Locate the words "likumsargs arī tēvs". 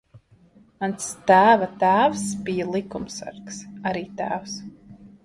2.77-4.57